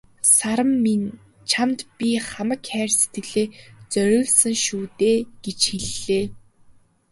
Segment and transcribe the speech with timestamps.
[0.35, 1.07] "Саран минь
[1.49, 3.47] чамд би хамаг хайр сэтгэлээ
[3.93, 5.59] зориулсан шүү дээ" гэж
[5.91, 6.25] хэллээ.